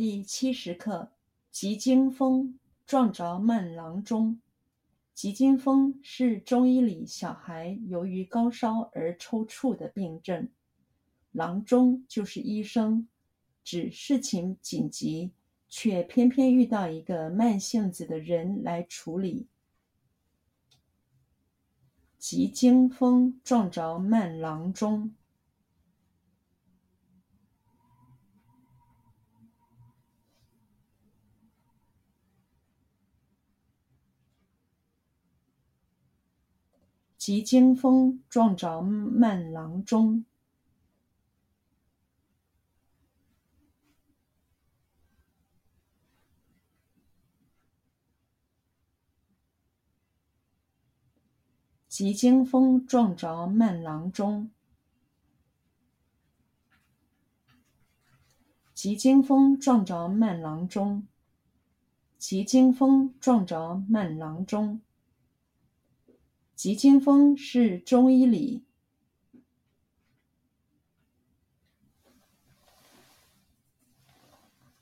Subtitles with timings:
[0.00, 1.12] 第七十课：
[1.50, 4.40] 急惊风，撞着慢郎中。
[5.12, 10.48] 急惊风是中医里小孩由于高烧而抽搐的病症。
[11.32, 13.06] 郎中就是医生，
[13.62, 15.32] 指事情紧急，
[15.68, 19.48] 却偏偏遇到一个慢性子的人来处理。
[22.16, 25.14] 急惊风，撞着慢郎中。
[37.20, 40.24] 急惊风，撞着慢郎中。
[51.86, 54.50] 急惊风，撞着慢郎中。
[58.72, 61.06] 急惊风，撞着慢郎中。
[62.16, 64.80] 急惊风，撞着慢郎中。
[66.60, 68.62] 急惊风是中医里，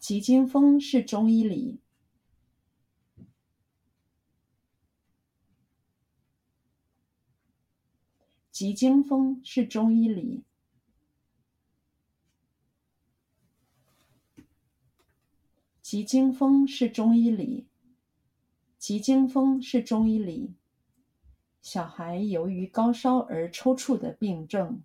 [0.00, 1.78] 急惊风是中医里，
[8.50, 10.42] 急惊风是中医里，
[15.80, 17.68] 急惊风是中医里，
[18.80, 20.54] 急惊风是中医里。
[21.60, 24.82] 小孩由于高烧而抽搐的病症。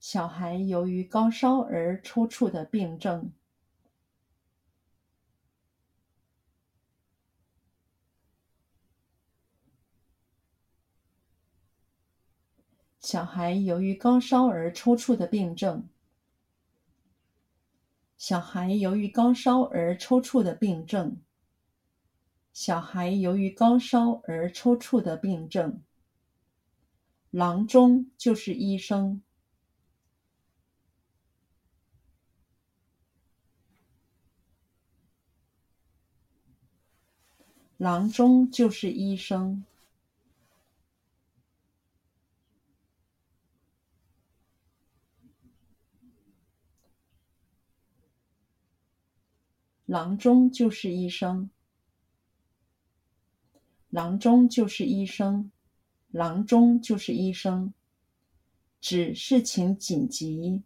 [0.00, 3.32] 小孩由于高烧而抽搐的病症。
[13.10, 15.88] 小孩由于高烧而抽搐的病症。
[18.16, 21.20] 小孩由于高烧而抽搐的病症。
[22.52, 25.82] 小孩由于高烧而抽搐的病症。
[27.32, 29.20] 郎中就是医生。
[37.76, 39.64] 郎中就是医生。
[49.90, 51.50] 郎中就是医生，
[53.88, 55.50] 郎中就是医生，
[56.12, 57.74] 郎中就是医生，
[58.80, 60.62] 指事情紧急，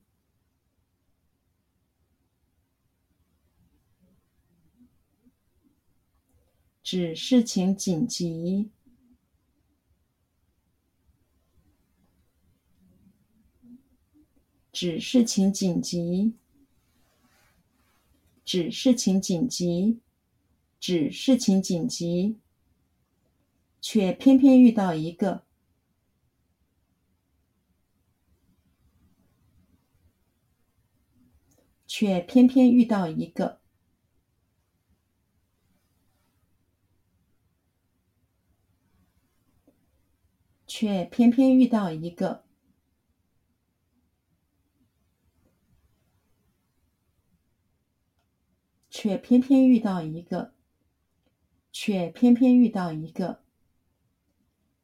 [6.82, 8.70] 指事情紧急，
[14.70, 16.34] 指事情紧急。
[18.44, 20.00] 指事情紧急，
[20.78, 22.38] 指事情紧急，
[23.80, 25.44] 却偏偏遇到一个，
[31.86, 33.60] 却偏偏遇到一个，
[40.66, 42.43] 却偏偏遇到一个。
[48.96, 50.54] 却偏偏遇到一个，
[51.72, 53.42] 却偏偏遇到一个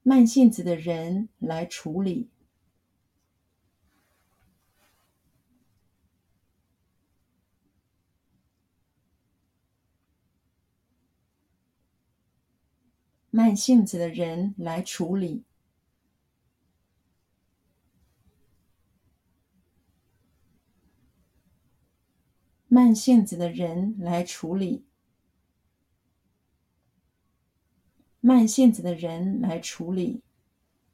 [0.03, 2.29] 慢性子的人来处理。
[13.31, 15.45] 慢性子的人来处理。
[22.73, 24.85] 慢性子的人来处理，
[28.21, 30.23] 慢性子的人来处理，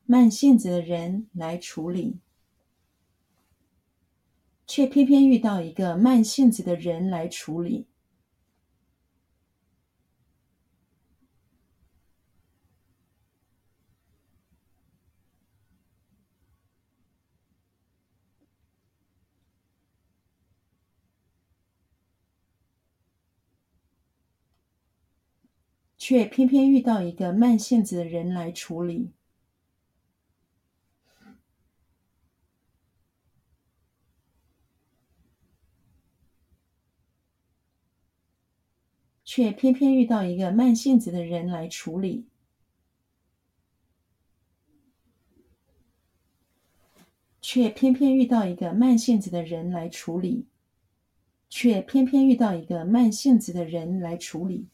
[0.07, 2.17] 慢性子的人来处理，
[4.67, 7.85] 却偏偏遇到一个慢性子的人来处理。
[26.09, 29.11] 却偏偏遇到一个慢性子的人来处理。
[39.25, 42.29] 却偏偏遇到一个慢性子的人来处理。
[47.41, 50.47] 却偏偏遇到一个慢性子的人来处理。
[51.49, 54.69] 却偏偏遇到一个慢性子的人来处理。